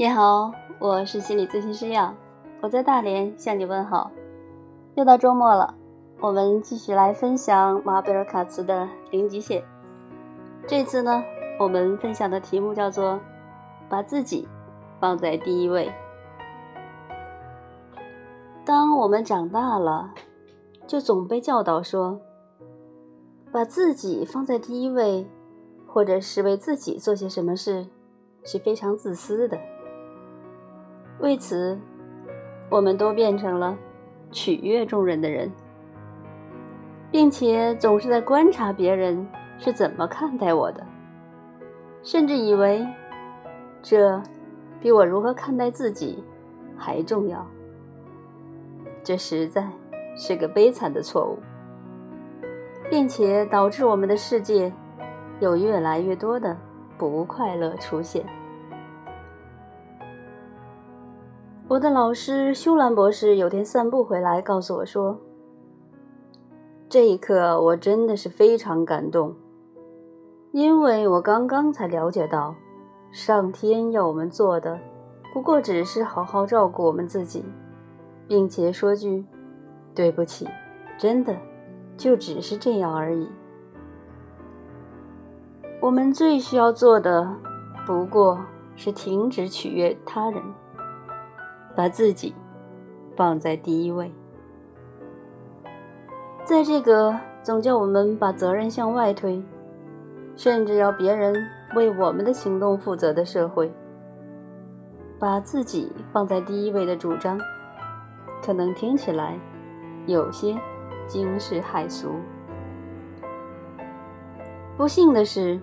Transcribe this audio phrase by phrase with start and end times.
[0.00, 2.14] 你好，我是心理咨询师耀，
[2.60, 4.12] 我在大连向你问好。
[4.94, 5.74] 又到周末了，
[6.20, 9.60] 我们继续来分享马贝尔卡茨的《零极限》。
[10.68, 11.24] 这次呢，
[11.58, 13.18] 我们分享的题目叫做
[13.90, 14.46] “把自己
[15.00, 15.92] 放在第一位”。
[18.64, 20.14] 当我们长大了，
[20.86, 22.20] 就总被教导说，
[23.50, 25.26] 把自己放在第一位，
[25.88, 27.88] 或者是为自己做些什么事，
[28.44, 29.58] 是非常自私的。
[31.20, 31.78] 为此，
[32.70, 33.76] 我们都变成了
[34.30, 35.50] 取悦众人的人，
[37.10, 39.26] 并且总是在观察别人
[39.58, 40.86] 是怎么看待我的，
[42.02, 42.86] 甚至以为
[43.82, 44.22] 这
[44.80, 46.22] 比我如何看待自己
[46.76, 47.44] 还重要。
[49.02, 49.66] 这实在
[50.16, 51.38] 是个悲惨的错误，
[52.88, 54.72] 并且导致我们的世界
[55.40, 56.56] 有越来越多的
[56.96, 58.24] 不快乐出现。
[61.68, 65.20] 我的老师休兰博士有天散步回来，告诉我说
[66.88, 69.36] ：“这一刻，我真的是非常感动，
[70.50, 72.54] 因为我刚刚才了解到，
[73.12, 74.78] 上天要我们做的，
[75.34, 77.44] 不过只是好好照顾我们自己，
[78.26, 79.26] 并且说句
[79.94, 80.48] 对不起，
[80.96, 81.36] 真的，
[81.98, 83.28] 就只是这样而已。
[85.82, 87.30] 我们最需要做的，
[87.86, 88.38] 不过
[88.74, 90.42] 是停止取悦他人。”
[91.78, 92.34] 把自己
[93.14, 94.10] 放在第一位，
[96.44, 99.40] 在这个总叫我们把责任向外推，
[100.34, 101.32] 甚至要别人
[101.76, 103.72] 为我们的行动负责的社会，
[105.20, 107.38] 把自己放在第一位的主张，
[108.44, 109.38] 可能听起来
[110.08, 110.56] 有些
[111.06, 112.08] 惊世骇俗。
[114.76, 115.60] 不幸的是，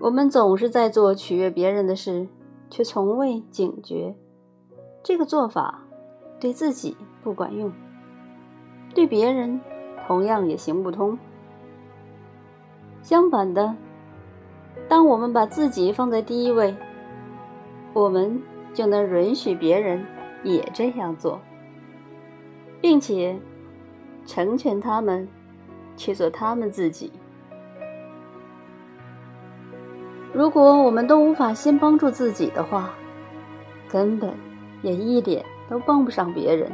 [0.00, 2.28] 我们总是在做取悦别人的事，
[2.68, 4.14] 却从未警觉。
[5.08, 5.80] 这个做法
[6.38, 7.72] 对自己不管用，
[8.94, 9.58] 对别人
[10.06, 11.18] 同样也行不通。
[13.00, 13.74] 相反的，
[14.86, 16.76] 当我们把自己放在第一位，
[17.94, 18.42] 我们
[18.74, 20.04] 就能允许别人
[20.44, 21.40] 也这样做，
[22.82, 23.40] 并且
[24.26, 25.26] 成全他们
[25.96, 27.10] 去做他们自己。
[30.34, 32.90] 如果我们都无法先帮助自己的话，
[33.88, 34.47] 根本。
[34.82, 36.70] 也一点都帮不上别人。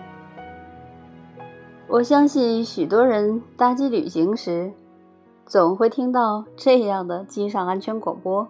[1.86, 4.72] 我相信许多人搭机旅行时，
[5.44, 8.48] 总会听到这样的机上安全广播：“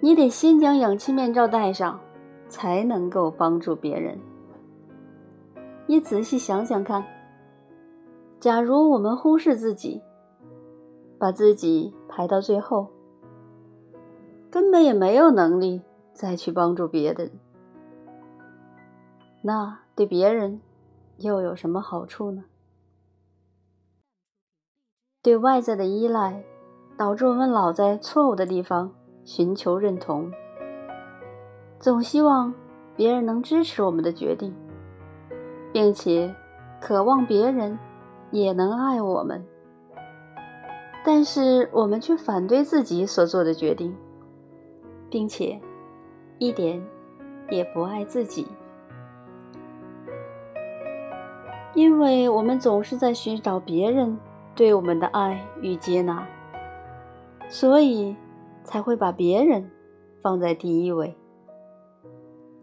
[0.00, 1.98] 你得先将氧气面罩戴上，
[2.48, 4.18] 才能够帮助别人。”
[5.86, 7.04] 你仔细想想看，
[8.38, 10.00] 假如我们忽视自己，
[11.18, 12.88] 把自己排到最后，
[14.50, 15.80] 根本也没有能力。
[16.20, 17.30] 再去帮助别人，
[19.40, 20.60] 那对别人
[21.16, 22.44] 又有什么好处呢？
[25.22, 26.44] 对外在的依赖，
[26.98, 28.92] 导致我们老在错误的地方
[29.24, 30.30] 寻求认同，
[31.78, 32.52] 总希望
[32.94, 34.54] 别人能支持我们的决定，
[35.72, 36.34] 并且
[36.82, 37.78] 渴望别人
[38.30, 39.42] 也能爱我们，
[41.02, 43.96] 但是我们却反对自己所做的决定，
[45.08, 45.58] 并且。
[46.40, 46.82] 一点
[47.50, 48.46] 也不爱自己，
[51.74, 54.18] 因为我们总是在寻找别人
[54.54, 56.26] 对我们的爱与接纳，
[57.50, 58.16] 所以
[58.64, 59.70] 才会把别人
[60.22, 61.14] 放在第一位。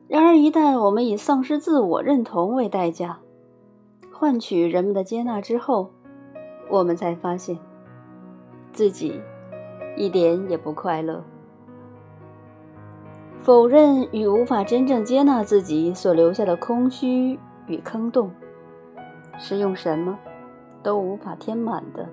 [0.08, 3.20] 然而，一旦我们以丧失自我认同为代价，
[4.12, 5.92] 换取人们的接纳之后，
[6.72, 7.60] 我们才发现
[8.72, 9.22] 自己
[9.96, 11.24] 一点也不快乐。
[13.48, 18.30] 否认与无法真正接纳自己所留下的空虚与坑洞，
[19.40, 20.20] 是用什么
[20.84, 22.06] 都无法填满的。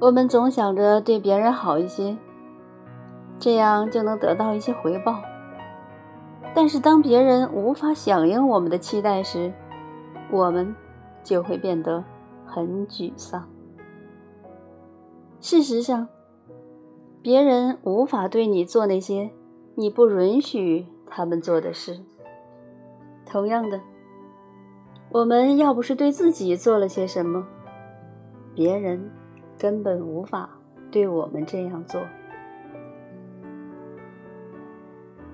[0.00, 2.18] 我们总想着对别人好一些，
[3.38, 5.22] 这样就能得到一些回报。
[6.52, 9.52] 但是当别人无法响应我们的期待时，
[10.32, 10.74] 我们
[11.22, 12.02] 就会变得
[12.44, 13.48] 很沮丧。
[15.40, 16.08] 事实上，
[17.22, 19.30] 别人无法对你做那些
[19.74, 22.00] 你不允许他们做的事。
[23.26, 23.78] 同样的，
[25.10, 27.46] 我们要不是对自己做了些什么，
[28.54, 29.10] 别人
[29.58, 30.48] 根本无法
[30.90, 32.00] 对我们这样做。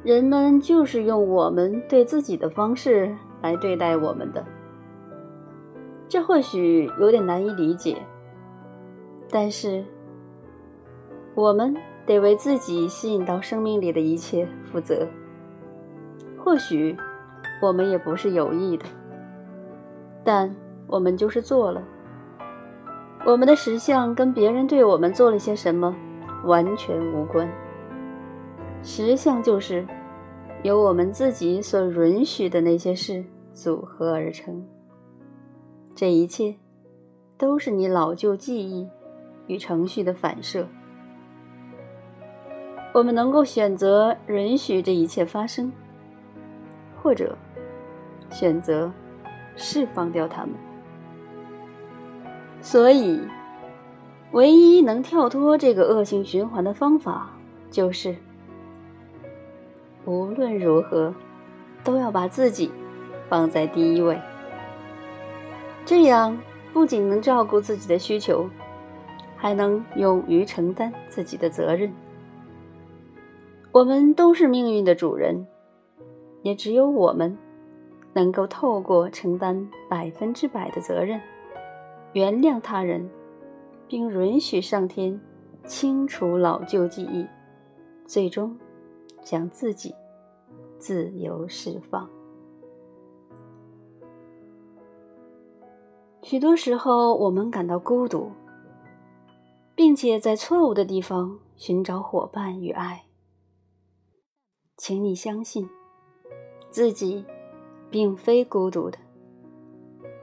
[0.03, 4.45] 人们就是用我们对自己的方式来对待我们的。
[6.09, 7.97] 这或许有点难以理解，
[9.31, 9.85] 但是。
[11.37, 15.07] 我们得为自己吸引到生命里的一切负责。
[16.43, 16.97] 或许
[17.61, 18.87] 我们也不是有意的，
[20.25, 20.53] 但
[20.87, 21.83] 我们就是做了。
[23.27, 25.95] 我们的实相跟别人对我们做了些什么
[26.45, 27.47] 完全无关。
[28.83, 29.87] 实相就是
[30.63, 33.23] 由我们自己所允许的那些事
[33.53, 34.65] 组合而成。
[35.95, 36.55] 这一切
[37.37, 38.89] 都是你老旧记忆
[39.49, 40.67] 与程序的反射。
[42.97, 45.71] 我们能够选择允许这一切发生，
[47.03, 47.37] 或者
[48.31, 48.91] 选择
[49.55, 50.55] 释放掉它们。
[52.63, 53.21] 所以，
[54.33, 57.29] 唯一能跳脱这个恶性循环的方法，
[57.71, 58.17] 就是
[60.07, 61.15] 无论如何
[61.85, 62.73] 都要把自己
[63.29, 64.19] 放在第一位。
[65.85, 66.39] 这样
[66.73, 68.49] 不仅能照顾自己的需求，
[69.37, 71.93] 还能勇于承担自己的责任。
[73.77, 75.47] 我们都是命运的主人，
[76.41, 77.37] 也只有我们
[78.15, 81.21] 能够透过承担百分之百的责任，
[82.15, 83.07] 原谅他人，
[83.87, 85.21] 并允许上天
[85.67, 87.27] 清除老旧记忆，
[88.07, 88.57] 最终
[89.23, 89.95] 将自己
[90.79, 92.09] 自由释放。
[96.23, 98.33] 许多时候，我们感到孤独，
[99.75, 103.06] 并且在错误的地方寻找伙伴与爱。
[104.77, 105.67] 请你相信，
[106.71, 107.25] 自己
[107.91, 108.99] 并非孤独的。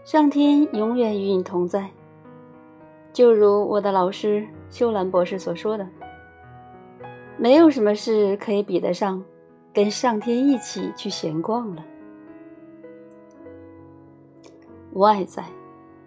[0.03, 1.89] 上天永远与你同在。
[3.11, 5.87] 就如我的老师修兰博士所说的
[7.35, 9.23] ：“没有什么事可以比得上
[9.73, 11.83] 跟上天一起去闲逛了。”
[14.93, 15.43] 外在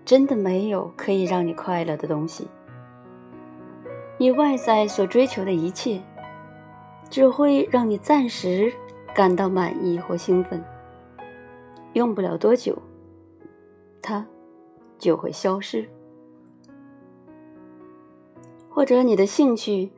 [0.05, 2.47] 真的没有可以让你快乐的东西。
[4.19, 6.01] 你外在所追求的一切。
[7.09, 8.73] 只会让你暂时
[9.15, 10.63] 感到满意或兴奋，
[11.95, 12.77] 用不了多久，
[14.03, 14.27] 它
[14.99, 15.89] 就会消失。
[18.69, 19.91] 或者你的兴趣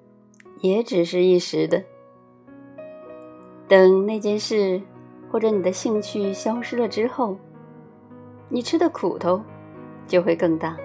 [0.60, 1.82] 也只是一时的，
[3.66, 4.80] 等那件事
[5.30, 7.36] 或者你的兴趣消失了之后，
[8.48, 9.42] 你吃的苦头
[10.06, 10.76] 就会更大。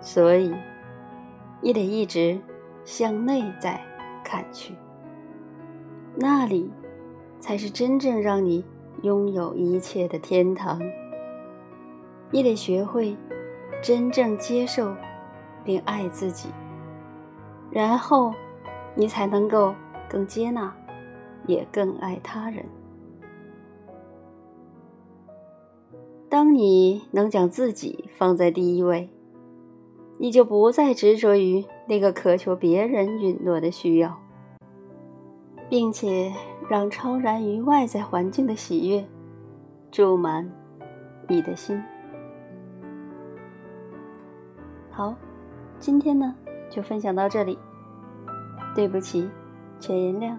[0.00, 0.52] 所以，
[1.60, 2.36] 你得一直
[2.84, 3.80] 向内在。
[4.24, 4.74] 看去，
[6.16, 6.70] 那里
[7.40, 8.64] 才是真正让你
[9.02, 10.80] 拥有一切的天堂。
[12.30, 13.16] 你得学会
[13.82, 14.94] 真正接受
[15.64, 16.48] 并爱自己，
[17.70, 18.32] 然后
[18.94, 19.74] 你才能够
[20.08, 20.74] 更接纳，
[21.46, 22.64] 也更爱他人。
[26.28, 29.10] 当你能将自己放在第一位，
[30.18, 31.64] 你就不再执着于。
[31.92, 34.18] 那个渴求别人允诺的需要，
[35.68, 36.32] 并且
[36.70, 39.06] 让超然于外在环境的喜悦
[39.90, 40.50] 注满
[41.28, 41.78] 你的心。
[44.90, 45.14] 好，
[45.78, 46.34] 今天呢
[46.70, 47.58] 就分享到这里。
[48.74, 49.28] 对不起，
[49.78, 50.34] 全原谅，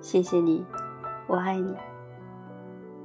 [0.00, 0.64] 谢谢你，
[1.26, 1.76] 我爱你。